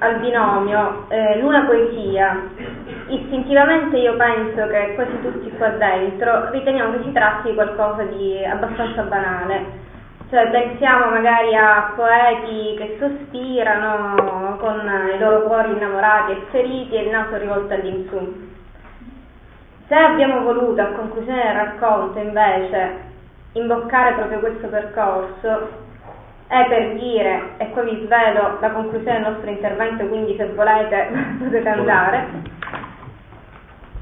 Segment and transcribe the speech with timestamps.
[0.00, 2.42] al binomio eh, luna-poesia,
[3.08, 8.44] istintivamente io penso che quasi tutti qua dentro riteniamo che si tratti di qualcosa di
[8.44, 9.88] abbastanza banale.
[10.30, 17.02] Cioè, pensiamo magari a poeti che sospirano con i loro cuori innamorati e feriti e
[17.02, 18.48] il naso rivolto all'insù.
[19.88, 23.08] Se abbiamo voluto a conclusione del racconto invece
[23.54, 25.88] imboccare proprio questo percorso,
[26.50, 31.10] è per dire, e qua vi svelo la conclusione del nostro intervento, quindi se volete
[31.38, 32.26] potete andare,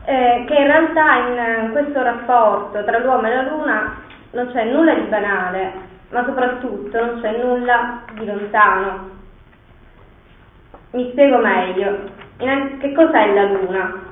[0.07, 3.97] eh, che in realtà in questo rapporto tra l'uomo e la luna
[4.31, 5.73] non c'è nulla di banale,
[6.09, 9.11] ma soprattutto non c'è nulla di lontano.
[10.93, 11.99] Mi spiego meglio.
[12.39, 14.07] Che cos'è la luna?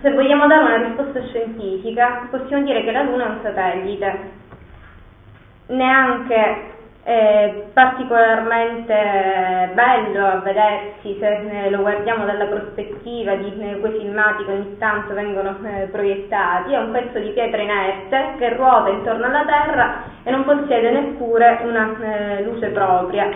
[0.00, 4.30] Se vogliamo dare una risposta scientifica, possiamo dire che la luna è un satellite.
[5.66, 6.71] Neanche
[7.04, 14.78] è particolarmente bello a vedersi se lo guardiamo dalla prospettiva di quei filmati che ogni
[14.78, 20.02] tanto vengono eh, proiettati, è un pezzo di pietra inerte che ruota intorno alla Terra
[20.22, 23.28] e non possiede neppure una eh, luce propria.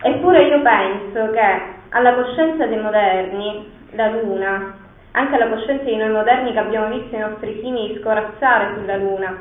[0.00, 4.74] Eppure io penso che alla coscienza dei moderni la Luna,
[5.12, 9.36] anche alla coscienza di noi moderni che abbiamo visto i nostri simili scorazzare sulla Luna,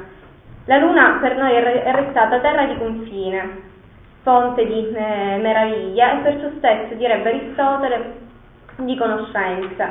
[0.67, 3.61] la Luna per noi è restata terra di confine,
[4.23, 8.13] fonte di eh, meraviglia e perciò stesso, direbbe Aristotele,
[8.75, 9.89] di conoscenza.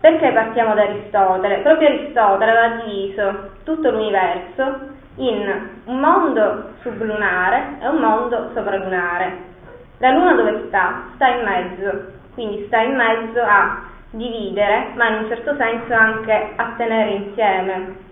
[0.00, 1.58] Perché partiamo da Aristotele?
[1.62, 4.78] Proprio Aristotele aveva diviso tutto l'universo
[5.16, 9.48] in un mondo sublunare e un mondo sopralunare.
[9.98, 11.06] La Luna dove sta?
[11.16, 16.52] Sta in mezzo, quindi sta in mezzo a dividere, ma in un certo senso anche
[16.54, 18.08] a tenere insieme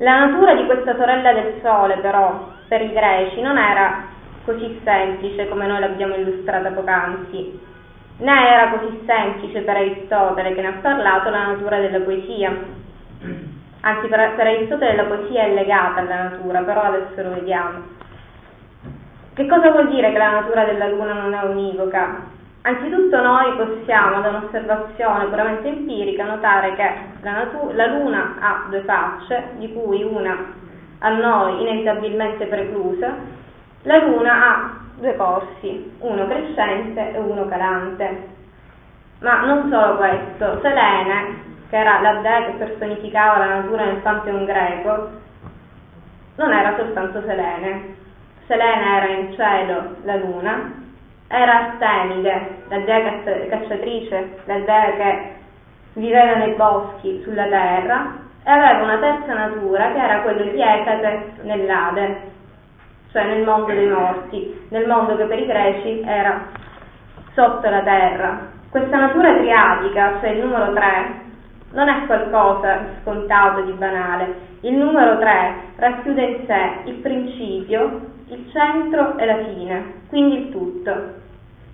[0.00, 4.04] la natura di questa sorella del sole, però, per i greci non era
[4.44, 7.60] così semplice come noi l'abbiamo illustrata poc'anzi,
[8.18, 12.50] né era così semplice per Aristotele che ne ha parlato la natura della poesia.
[13.82, 17.82] Anzi, per, per Aristotele la poesia è legata alla natura, però adesso lo vediamo.
[19.34, 22.38] Che cosa vuol dire che la natura della luna non è univoca?
[22.62, 26.90] Anzitutto noi possiamo, da un'osservazione puramente empirica, notare che
[27.22, 30.36] la, natu- la Luna ha due facce, di cui una
[30.98, 33.14] a noi inevitabilmente preclusa,
[33.82, 38.28] la Luna ha due corsi, uno crescente e uno calante.
[39.20, 44.44] Ma non solo questo, Selene, che era la dea che personificava la natura nel pantheon
[44.44, 45.10] greco,
[46.36, 47.96] non era soltanto Selene.
[48.46, 50.79] Selene era in cielo la Luna,
[51.32, 55.34] era Artemide, la dea cacciatrice, la dea che
[55.92, 61.32] viveva nei boschi, sulla terra, e aveva una terza natura che era quello di Ecate
[61.42, 62.20] nell'Ade,
[63.12, 66.46] cioè nel mondo dei morti, nel mondo che per i greci era
[67.34, 68.48] sotto la terra.
[68.68, 71.28] Questa natura triadica, cioè il numero 3,
[71.72, 74.48] non è qualcosa di scontato, di banale.
[74.62, 80.50] Il numero 3 racchiude in sé il principio, il centro e la fine, quindi il
[80.50, 81.18] tutto.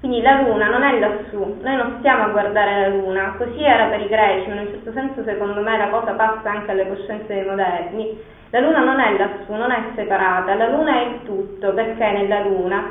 [0.00, 3.86] Quindi la luna non è lassù, noi non stiamo a guardare la luna, così era
[3.86, 7.32] per i greci, in un certo senso secondo me la cosa passa anche alle coscienze
[7.32, 8.34] dei moderni.
[8.50, 12.42] La luna non è lassù, non è separata, la luna è il tutto, perché nella
[12.42, 12.84] luna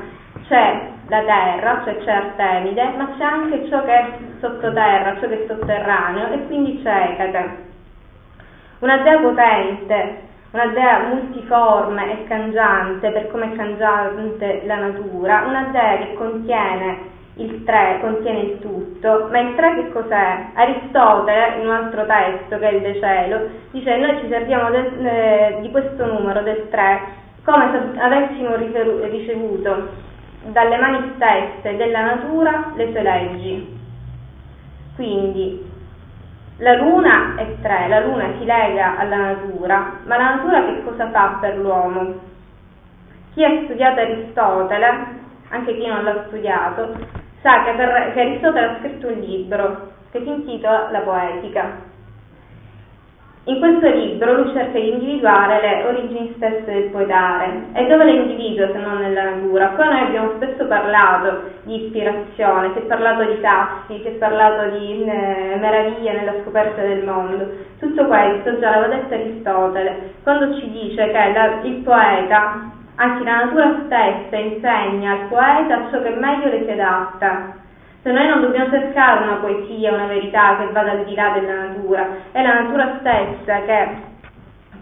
[0.47, 5.43] c'è la terra, cioè c'è Artemide, ma c'è anche ciò che è sottoterra, ciò che
[5.43, 7.63] è sotterraneo, e quindi c'è Ecate.
[8.79, 10.21] Una dea potente,
[10.55, 17.13] una dea multiforme e cangiante per come è cangiante la natura, una dea che contiene
[17.35, 20.45] il tre, contiene il tutto, ma il tre che cos'è?
[20.53, 25.05] Aristotele, in un altro testo che è il De Cielo, dice noi ci serviamo del,
[25.05, 29.89] eh, di questo numero del tre come se avessimo ricevuto
[30.51, 33.77] dalle mani stesse della natura le sue leggi.
[34.95, 35.73] Quindi
[36.57, 41.09] la luna è tre, la luna si lega alla natura, ma la natura che cosa
[41.09, 42.13] fa per l'uomo?
[43.33, 45.07] Chi ha studiato Aristotele,
[45.49, 46.95] anche chi non l'ha studiato,
[47.41, 51.84] sa che, per, che Aristotele ha scritto un libro che si intitola La Poetica
[53.47, 57.65] in questo libro lui cerca di individuare le origini stesse del poetare.
[57.73, 59.67] E dove le individua se non nella natura?
[59.69, 64.77] Qua noi abbiamo spesso parlato di ispirazione, si è parlato di tassi, si è parlato
[64.77, 67.47] di eh, meraviglia nella scoperta del mondo.
[67.79, 73.43] Tutto questo già l'aveva detto Aristotele, quando ci dice che la, il poeta, anzi la
[73.43, 77.63] natura stessa, insegna al poeta ciò che meglio le si adatta
[78.05, 81.55] se noi non dobbiamo cercare una poesia, una verità che vada al di là della
[81.55, 83.87] natura, è la natura stessa che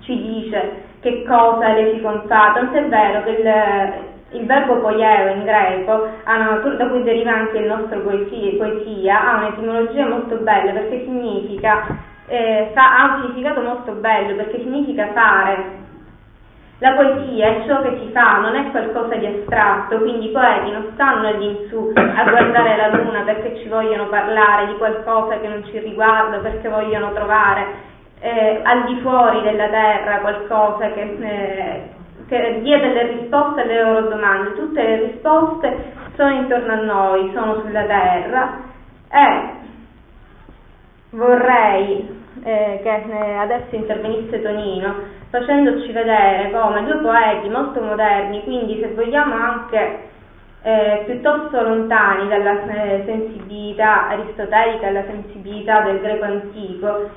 [0.02, 5.46] ci dice che cosa le si confà, tant'è vero che il, il verbo poieo in
[5.46, 11.06] greco, natura, da cui deriva anche il nostro poesia, poesia ha un'etimologia molto bella perché
[11.06, 11.88] significa,
[12.28, 15.83] eh, fa, ha un significato molto bello perché significa fare.
[16.80, 20.72] La poesia è ciò che si fa, non è qualcosa di astratto, quindi i poeti
[20.72, 25.40] non stanno lì in su a guardare la luna perché ci vogliono parlare di qualcosa
[25.40, 31.18] che non ci riguarda, perché vogliono trovare eh, al di fuori della terra qualcosa che,
[31.20, 31.90] eh,
[32.28, 34.54] che dia delle risposte alle loro domande.
[34.56, 38.62] Tutte le risposte sono intorno a noi, sono sulla terra
[39.10, 39.52] e
[41.12, 48.80] vorrei eh, che eh, adesso intervenisse Tonino facendoci vedere come due poeti molto moderni, quindi
[48.80, 50.10] se vogliamo anche
[50.62, 57.10] eh, piuttosto lontani dalla eh, sensibilità aristotelica e dalla sensibilità del greco antico,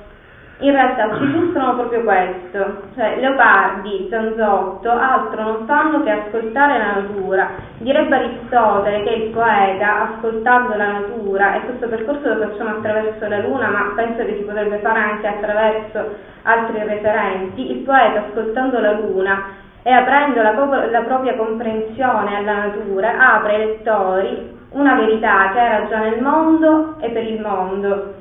[0.59, 6.93] in realtà ci illustrano proprio questo, cioè Leopardi, Zanzotto, altro non fanno che ascoltare la
[7.01, 7.47] natura.
[7.77, 13.39] Direbbe Aristotele che il poeta, ascoltando la natura, e questo percorso lo facciamo attraverso la
[13.39, 18.93] luna, ma penso che si potrebbe fare anche attraverso altri referenti, il poeta ascoltando la
[18.93, 19.43] luna
[19.83, 20.53] e aprendo la,
[20.89, 26.95] la propria comprensione alla natura, apre ai lettori una verità che era già nel mondo
[26.99, 28.16] e per il mondo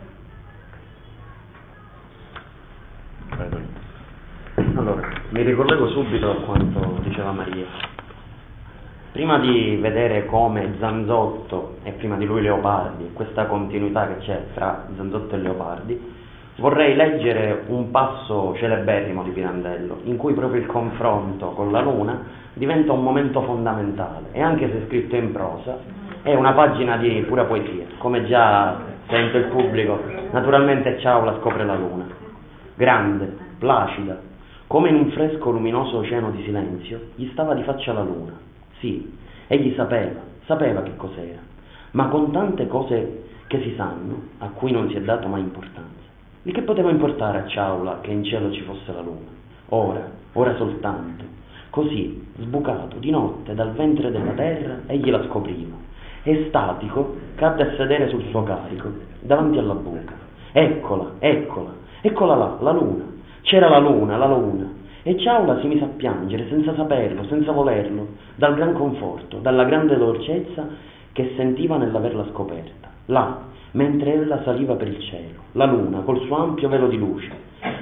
[4.87, 7.65] Allora, mi ricollego subito a quanto diceva Maria.
[9.11, 14.87] Prima di vedere come Zanzotto e prima di lui Leopardi, questa continuità che c'è tra
[14.95, 16.13] Zanzotto e Leopardi,
[16.59, 22.23] vorrei leggere un passo celeberrimo di Pirandello, in cui proprio il confronto con la Luna
[22.53, 25.79] diventa un momento fondamentale e anche se scritto in prosa
[26.23, 28.77] è una pagina di pura poesia, come già
[29.09, 30.01] sente il pubblico,
[30.31, 32.25] naturalmente Ciaula scopre la Luna
[32.77, 34.21] grande, placida,
[34.67, 38.33] come in un fresco luminoso oceano di silenzio, gli stava di faccia la luna.
[38.79, 39.17] Sì,
[39.47, 41.41] egli sapeva, sapeva che cos'era,
[41.93, 46.05] ma con tante cose che si sanno, a cui non si è dato mai importanza.
[46.43, 49.31] Di che poteva importare a Ciaula che in cielo ci fosse la luna?
[49.71, 51.25] Ora, ora soltanto.
[51.71, 55.77] Così, sbucato di notte dal ventre della terra, egli la scopriva.
[56.23, 58.91] Estatico, cadde a sedere sul suo carico,
[59.21, 60.15] davanti alla buca.
[60.53, 63.05] Eccola, eccola, Eccola là, la luna.
[63.47, 64.69] C'era la luna, la luna.
[65.05, 69.97] E Ciaula si mise a piangere senza saperlo, senza volerlo, dal gran conforto, dalla grande
[69.97, 70.67] dolcezza
[71.13, 72.91] che sentiva nell'averla scoperta.
[73.07, 73.39] Là,
[73.71, 77.31] mentre ella saliva per il cielo, la luna col suo ampio velo di luce,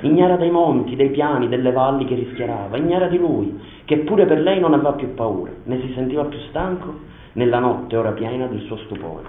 [0.02, 4.40] ignara dei monti, dei piani, delle valli che rischiarava, ignara di lui, che pure per
[4.40, 6.92] lei non aveva più paura, né si sentiva più stanco
[7.32, 9.28] nella notte ora piena del suo stupore.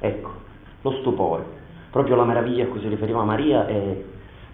[0.00, 0.30] Ecco,
[0.80, 1.44] lo stupore,
[1.92, 4.02] proprio la meraviglia a cui si riferiva Maria è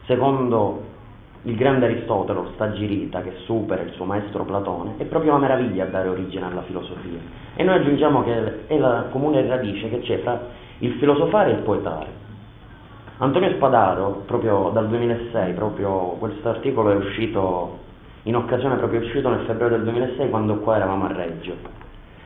[0.05, 0.97] secondo
[1.43, 5.88] il grande Aristotelo, Stagirita, che supera il suo maestro Platone, è proprio la meraviglia a
[5.88, 7.19] dare origine alla filosofia.
[7.55, 10.40] E noi aggiungiamo che è la comune radice che c'è fra
[10.79, 12.06] il filosofare e il poetare.
[13.19, 17.79] Antonio Spadaro, proprio dal 2006, proprio questo articolo è uscito
[18.25, 21.55] in occasione proprio uscito nel febbraio del 2006 quando qua eravamo a Reggio.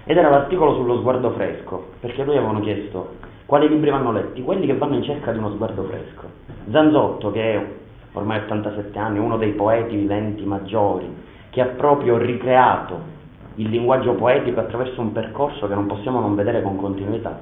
[0.05, 4.43] Ed era l'articolo sullo sguardo fresco, perché lui avevano chiesto quali libri vanno letti?
[4.43, 6.27] Quelli che vanno in cerca di uno sguardo fresco.
[6.71, 7.67] Zanzotto, che è
[8.13, 11.07] ormai 87 anni, uno dei poeti viventi maggiori,
[11.51, 13.11] che ha proprio ricreato
[13.57, 17.39] il linguaggio poetico attraverso un percorso che non possiamo non vedere con continuità.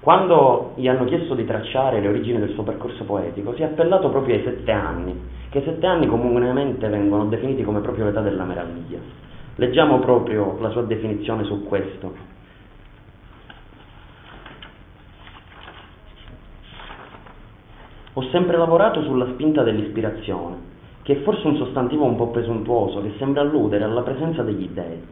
[0.00, 4.08] Quando gli hanno chiesto di tracciare le origini del suo percorso poetico, si è appellato
[4.08, 8.98] proprio ai sette anni, che sette anni comunemente vengono definiti come proprio l'età della meraviglia.
[9.56, 12.34] Leggiamo proprio la sua definizione su questo.
[18.18, 20.56] Ho sempre lavorato sulla spinta dell'ispirazione,
[21.02, 25.02] che è forse un sostantivo un po' presuntuoso, che sembra alludere alla presenza degli dei.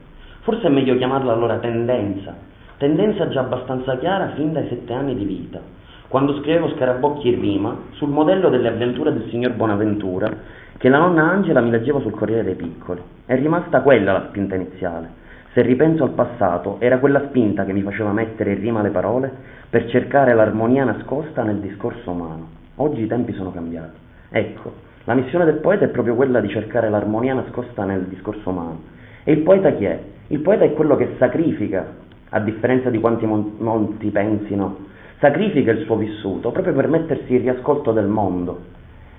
[0.41, 2.35] Forse è meglio chiamarla allora tendenza,
[2.79, 5.61] tendenza già abbastanza chiara fin dai sette anni di vita,
[6.09, 10.35] quando scrivevo Scarabocchi in rima sul modello delle avventure del signor Bonaventura,
[10.79, 13.03] che la nonna Angela mi leggeva sul Corriere dei Piccoli.
[13.27, 15.11] È rimasta quella la spinta iniziale.
[15.53, 19.31] Se ripenso al passato, era quella spinta che mi faceva mettere in rima le parole
[19.69, 22.63] per cercare l'armonia nascosta nel discorso umano.
[22.77, 23.97] Oggi i tempi sono cambiati.
[24.31, 24.73] Ecco,
[25.05, 28.81] la missione del poeta è proprio quella di cercare l'armonia nascosta nel discorso umano.
[29.23, 30.01] E il poeta chi è?
[30.29, 31.87] Il poeta è quello che sacrifica,
[32.31, 34.87] a differenza di quanti molti pensino,
[35.21, 38.73] sacrifica il suo vissuto proprio per mettersi in riascolto del mondo.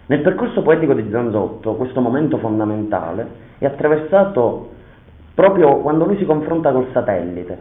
[0.08, 4.72] Nel percorso poetico di Zanzotto questo momento fondamentale è attraversato
[5.34, 7.58] proprio quando lui si confronta col satellite,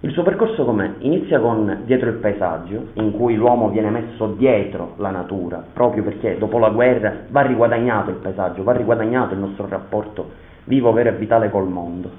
[0.00, 0.92] il suo percorso com'è?
[0.98, 6.38] Inizia con dietro il paesaggio, in cui l'uomo viene messo dietro la natura, proprio perché
[6.38, 10.30] dopo la guerra va riguadagnato il paesaggio, va riguadagnato il nostro rapporto
[10.64, 12.10] vivo, vero e vitale col mondo.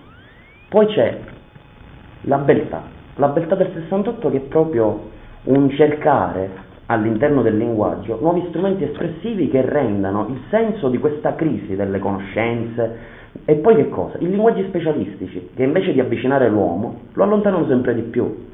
[0.67, 1.19] Poi c'è
[2.23, 2.81] la beltà,
[3.15, 5.11] la beltà del 68 che è proprio
[5.43, 11.77] un cercare all'interno del linguaggio nuovi strumenti espressivi che rendano il senso di questa crisi
[11.77, 14.17] delle conoscenze e poi che cosa?
[14.19, 18.47] I linguaggi specialistici che invece di avvicinare l'uomo lo allontanano sempre di più.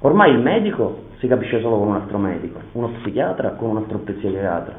[0.00, 3.98] Ormai il medico si capisce solo con un altro medico, uno psichiatra con un altro
[3.98, 4.74] psichiatra.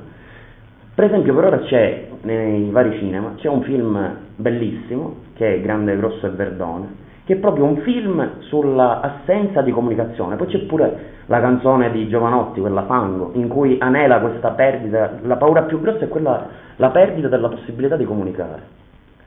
[0.96, 5.98] Per esempio per ora c'è nei vari cinema, c'è un film bellissimo che è Grande,
[5.98, 6.88] Grosso e Verdone,
[7.26, 10.36] che è proprio un film sulla assenza di comunicazione.
[10.36, 15.38] Poi c'è pure la canzone di Giovanotti, quella Fango, in cui anela questa perdita, la
[15.38, 18.83] paura più grossa è quella, la perdita della possibilità di comunicare.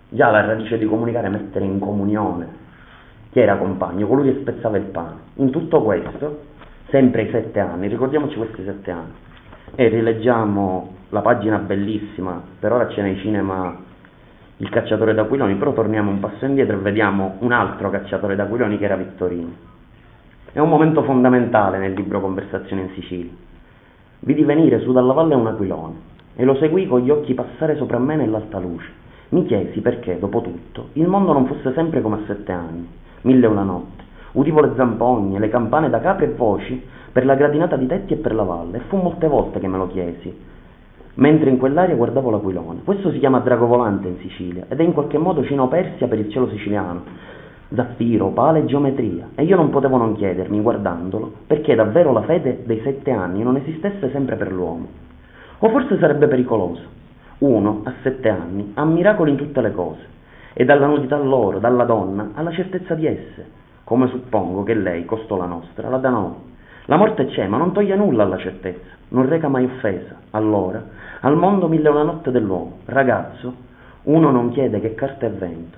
[0.08, 2.64] Già la radice di comunicare è mettere in comunione
[3.30, 5.16] chi era compagno, colui che spezzava il pane.
[5.34, 6.44] In tutto questo,
[6.88, 9.12] sempre i sette anni, ricordiamoci questi sette anni,
[9.75, 13.76] e rileggiamo la pagina bellissima, per ora c'è nei cinema
[14.58, 18.84] il cacciatore d'aquiloni, però torniamo un passo indietro e vediamo un altro cacciatore d'aquiloni che
[18.84, 19.52] era Vittorino.
[20.52, 23.32] È un momento fondamentale nel libro Conversazione in Sicilia.
[24.20, 25.94] Vidi venire su dalla valle un aquilone
[26.36, 29.04] e lo seguì con gli occhi passare sopra me nell'alta luce.
[29.28, 32.88] Mi chiesi perché, dopo tutto, il mondo non fosse sempre come a sette anni,
[33.23, 34.04] mille e una notte.
[34.33, 36.80] Udivo le zampogne, le campane da capre e voci
[37.11, 39.78] per la gradinata di tetti e per la valle, e fu molte volte che me
[39.78, 40.33] lo chiesi,
[41.14, 42.83] mentre in quell'aria guardavo l'aquilone.
[42.85, 46.30] Questo si chiama dragovolante in Sicilia ed è in qualche modo Cino Persia per il
[46.30, 47.02] cielo siciliano,
[47.75, 52.62] zaffiro, pale e geometria, e io non potevo non chiedermi, guardandolo, perché davvero la fede
[52.64, 54.87] dei sette anni non esistesse sempre per l'uomo.
[55.59, 56.83] O forse sarebbe pericoloso.
[57.38, 60.06] Uno, a sette anni, ha miracoli in tutte le cose,
[60.54, 63.46] e dalla nudità loro, dalla donna, alla certezza di esse,
[63.84, 66.34] come suppongo che lei, costò la nostra, la dà noi.
[66.86, 70.16] La morte c'è, ma non toglie nulla alla certezza, non reca mai offesa.
[70.30, 70.82] Allora,
[71.20, 73.54] al mondo mille una notte dell'uomo, ragazzo,
[74.04, 75.76] uno non chiede che carta e vento,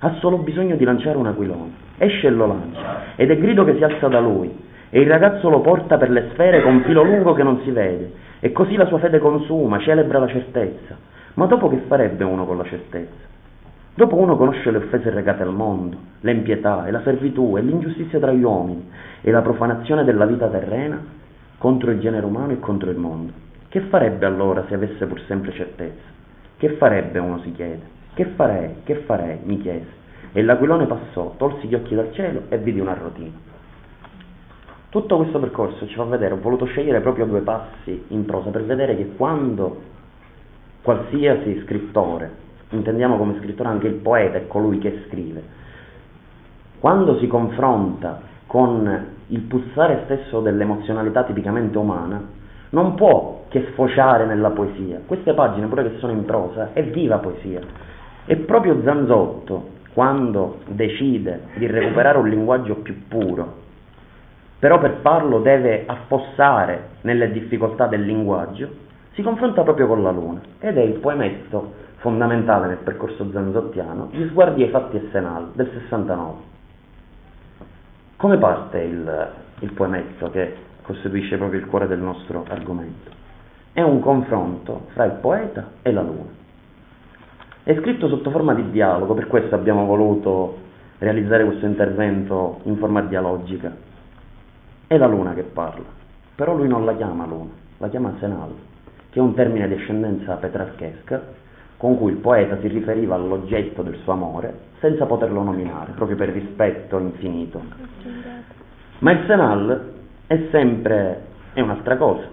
[0.00, 1.88] ha solo bisogno di lanciare un aquilone.
[1.98, 4.54] Esce e lo lancia, ed è grido che si alza da lui,
[4.90, 8.12] e il ragazzo lo porta per le sfere con filo lungo che non si vede,
[8.40, 10.96] e così la sua fede consuma, celebra la certezza.
[11.34, 13.28] Ma dopo che farebbe uno con la certezza?
[13.94, 18.32] Dopo uno conosce le offese recate al mondo, l'empietà e la servitù e l'ingiustizia tra
[18.32, 18.88] gli uomini
[19.20, 21.02] e la profanazione della vita terrena
[21.58, 23.32] contro il genere umano e contro il mondo.
[23.68, 26.08] Che farebbe allora se avesse pur sempre certezza?
[26.56, 27.82] Che farebbe uno si chiede?
[28.14, 28.76] Che farei?
[28.84, 29.38] Che farei?
[29.44, 29.98] mi chiese.
[30.32, 33.49] E l'aquilone passò, tolsi gli occhi dal cielo e vidi una rotina.
[34.90, 38.64] Tutto questo percorso ci fa vedere, ho voluto scegliere proprio due passi in prosa per
[38.64, 39.82] vedere che quando
[40.82, 42.28] qualsiasi scrittore,
[42.70, 45.42] intendiamo come scrittore anche il poeta è colui che scrive,
[46.80, 52.20] quando si confronta con il pulsare stesso dell'emozionalità tipicamente umana,
[52.70, 55.02] non può che sfociare nella poesia.
[55.06, 57.60] Queste pagine, pure che sono in prosa, è viva poesia.
[58.24, 63.68] E proprio Zanzotto, quando decide di recuperare un linguaggio più puro,
[64.60, 68.68] però per farlo deve affossare nelle difficoltà del linguaggio,
[69.12, 74.28] si confronta proprio con la luna ed è il poemetto fondamentale nel percorso zanzottiano, Gli
[74.28, 76.38] sguardi ai fatti e Senal del 69.
[78.16, 83.10] Come parte il, il poemetto che costituisce proprio il cuore del nostro argomento?
[83.72, 86.38] È un confronto fra il poeta e la luna.
[87.62, 90.58] È scritto sotto forma di dialogo, per questo abbiamo voluto
[90.98, 93.88] realizzare questo intervento in forma dialogica.
[94.92, 95.84] È la luna che parla,
[96.34, 98.52] però lui non la chiama luna, la chiama Senal,
[99.10, 101.22] che è un termine di ascendenza petrarchesca
[101.76, 106.30] con cui il poeta si riferiva all'oggetto del suo amore senza poterlo nominare, proprio per
[106.30, 107.62] rispetto infinito.
[108.98, 109.92] Ma il Senal
[110.26, 112.24] è sempre, è un'altra cosa,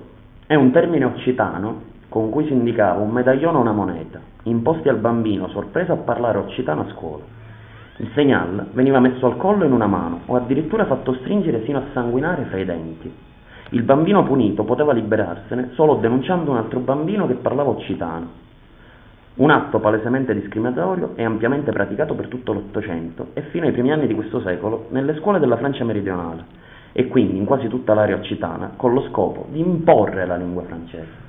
[0.47, 4.97] è un termine occitano con cui si indicava un medaglione o una moneta, imposti al
[4.97, 7.36] bambino sorpreso a parlare occitano a scuola.
[7.99, 11.83] Il segnal veniva messo al collo in una mano o addirittura fatto stringere sino a
[11.93, 13.11] sanguinare fra i denti.
[13.71, 18.45] Il bambino punito poteva liberarsene solo denunciando un altro bambino che parlava occitano.
[19.35, 24.05] Un atto palesemente discriminatorio e ampiamente praticato per tutto l'Ottocento e fino ai primi anni
[24.05, 26.45] di questo secolo nelle scuole della Francia meridionale
[26.91, 31.25] e quindi in quasi tutta l'area occitana con lo scopo di imporre la lingua francese.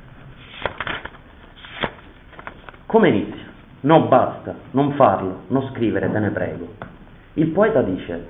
[2.87, 3.48] Come inizia?
[3.81, 6.67] No, basta, non farlo, non scrivere, te ne prego.
[7.35, 8.27] Il poeta dice,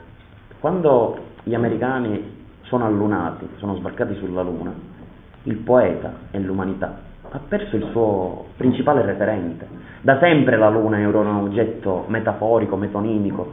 [0.61, 4.75] quando gli americani sono allunati, sono sbarcati sulla Luna,
[5.45, 9.67] il poeta e l'umanità ha perso il suo principale referente.
[10.02, 13.52] Da sempre la Luna era un oggetto metaforico, metonimico,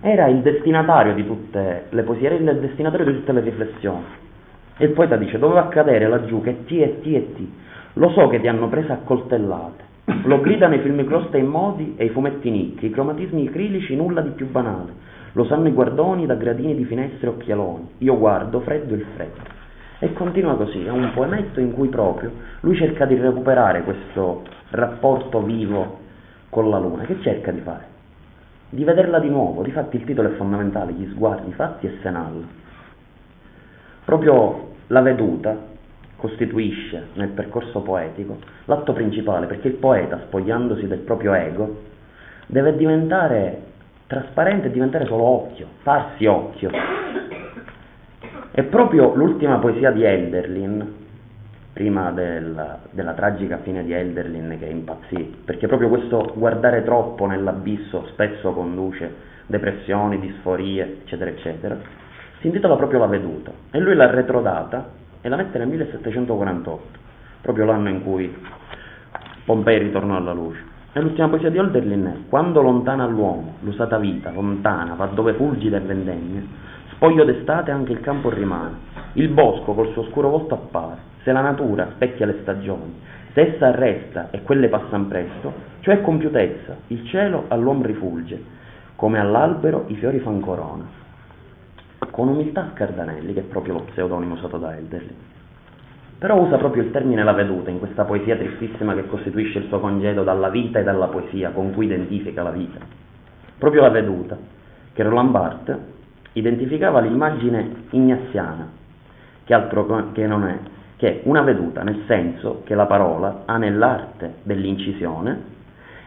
[0.00, 4.04] era il destinatario di tutte le poesie, era il destinatario di tutte le riflessioni.
[4.76, 7.52] E il poeta dice, doveva accadere laggiù che ti e ti e ti,
[7.94, 9.84] lo so che ti hanno prese a coltellate,
[10.24, 14.22] Lo gridano i film crosta in modi e i fumetti nicchi, i cromatismi acrilici nulla
[14.22, 14.92] di più banale.
[15.32, 17.88] Lo sanno i guardoni da gradini di finestre e occhialoni.
[17.98, 19.40] Io guardo freddo il freddo.
[19.98, 25.42] E continua così, è un poemetto in cui proprio lui cerca di recuperare questo rapporto
[25.42, 25.98] vivo
[26.48, 27.04] con la luna.
[27.04, 27.86] Che cerca di fare?
[28.70, 29.62] Di vederla di nuovo.
[29.62, 32.46] Difatti il titolo è fondamentale, gli sguardi fatti e senal.
[34.06, 35.76] Proprio la veduta
[36.18, 41.82] costituisce nel percorso poetico l'atto principale, perché il poeta, spogliandosi del proprio ego,
[42.46, 43.62] deve diventare
[44.08, 46.70] trasparente, diventare solo occhio, farsi occhio.
[48.50, 50.94] E proprio l'ultima poesia di Elderlin,
[51.72, 58.08] prima della, della, tragica fine di Elderlin che impazzì, perché proprio questo guardare troppo nell'abisso
[58.10, 61.76] spesso conduce depressioni, disforie, eccetera, eccetera,
[62.40, 66.98] si intitola proprio La veduta e lui l'ha retrodata e la mette nel 1748,
[67.42, 68.34] proprio l'anno in cui
[69.44, 70.62] Pompei ritornò alla luce.
[70.92, 75.78] E l'ultima poesia di Olderlin è Quando lontana l'uomo, l'usata vita, lontana, va dove fulgida
[75.78, 76.42] e vendemmia,
[76.90, 78.76] spoglio d'estate anche il campo rimane,
[79.14, 83.00] il bosco col suo scuro volto appare, se la natura specchia le stagioni,
[83.32, 88.42] se essa arresta e quelle passan presto, cioè compiutezza, il cielo all'uomo rifulge,
[88.96, 91.07] come all'albero i fiori fan corona
[92.18, 95.14] con umiltà Scardanelli, che è proprio lo pseudonimo usato da Elderly.
[96.18, 99.78] Però usa proprio il termine la veduta in questa poesia tristissima che costituisce il suo
[99.78, 102.80] congedo dalla vita e dalla poesia con cui identifica la vita.
[103.56, 104.36] Proprio la veduta,
[104.94, 105.78] che Roland Barthes
[106.32, 108.68] identificava l'immagine ignaziana,
[109.44, 110.58] che altro che non è
[110.96, 115.40] che una veduta, nel senso che la parola ha nell'arte dell'incisione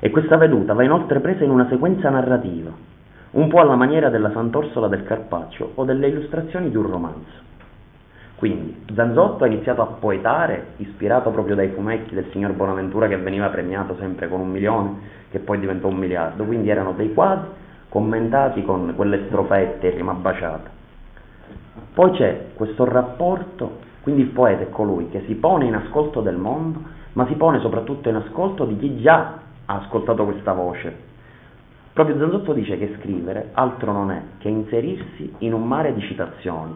[0.01, 2.90] e questa veduta va inoltre presa in una sequenza narrativa,
[3.31, 7.50] un po' alla maniera della Sant'Orsola del Carpaccio o delle illustrazioni di un romanzo.
[8.35, 13.47] Quindi Zanzotto ha iniziato a poetare, ispirato proprio dai fumetti del signor Bonaventura che veniva
[13.50, 17.50] premiato sempre con un milione, che poi diventò un miliardo, quindi erano dei quadri
[17.88, 20.70] commentati con quelle strofette rima baciata.
[21.94, 26.37] Poi c'è questo rapporto, quindi il poeta è colui che si pone in ascolto del
[26.37, 26.81] mondo,
[27.13, 31.09] ma si pone soprattutto in ascolto di chi già ha ascoltato questa voce,
[31.94, 36.74] Proprio Zanzotto dice che scrivere altro non è che inserirsi in un mare di citazioni.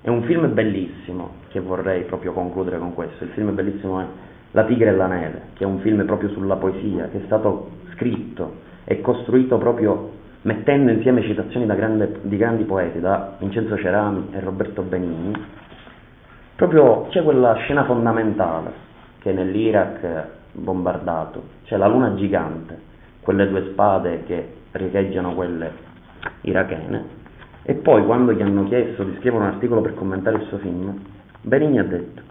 [0.00, 3.24] È un film bellissimo che vorrei proprio concludere con questo.
[3.24, 4.06] Il film bellissimo è
[4.52, 7.70] La tigre e la neve, che è un film proprio sulla poesia, che è stato
[7.94, 14.40] scritto e costruito proprio mettendo insieme citazioni grande, di grandi poeti, da Vincenzo Cerami e
[14.40, 15.32] Roberto Benigni.
[16.54, 18.72] Proprio c'è quella scena fondamentale
[19.18, 22.88] che nell'Iraq bombardato, c'è la luna gigante
[23.20, 25.72] quelle due spade che riecheggiano quelle
[26.42, 27.04] irachene,
[27.62, 30.98] e poi quando gli hanno chiesto di scrivere un articolo per commentare il suo film,
[31.42, 32.22] Benigni ha detto,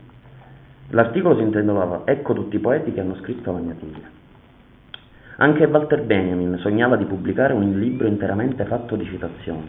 [0.90, 4.18] l'articolo si intitolava Ecco tutti i poeti che hanno scritto la mia tigre.
[5.38, 9.68] Anche Walter Benjamin sognava di pubblicare un libro interamente fatto di citazioni.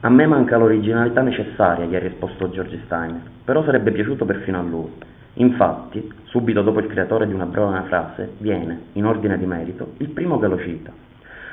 [0.00, 4.62] A me manca l'originalità necessaria, gli ha risposto George Steiner, però sarebbe piaciuto perfino a
[4.62, 4.90] lui.
[5.34, 10.10] Infatti, subito dopo il creatore di una breve frase, viene, in ordine di merito, il
[10.10, 10.92] primo che lo cita.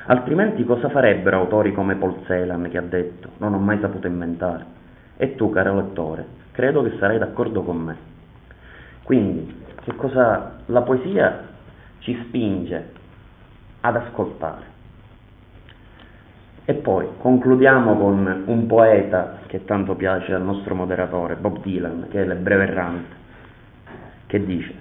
[0.06, 4.66] Altrimenti cosa farebbero autori come Paul Celan che ha detto non ho mai saputo inventare?
[5.18, 7.98] E tu, caro lettore, credo che sarai d'accordo con me.
[9.04, 11.48] Quindi, che cosa la poesia
[12.00, 12.92] ci spinge
[13.82, 14.70] ad ascoltare?
[16.66, 22.22] E poi concludiamo con un poeta che tanto piace al nostro moderatore, Bob Dylan, che
[22.22, 23.21] è il breve errante
[24.32, 24.74] che dice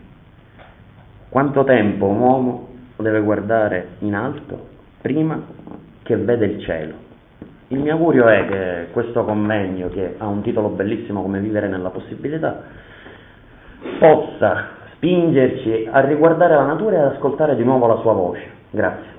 [1.29, 4.69] quanto tempo un uomo deve guardare in alto
[5.01, 5.43] prima
[6.05, 6.95] che vede il cielo.
[7.69, 11.91] Il mio augurio è che questo convegno, che ha un titolo bellissimo come vivere nella
[11.91, 12.63] possibilità,
[13.99, 18.43] possa spingerci a riguardare la natura e ad ascoltare di nuovo la sua voce.
[18.71, 19.19] Grazie.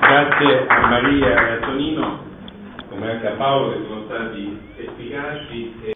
[0.00, 1.55] Grazie a Maria
[3.38, 3.95] e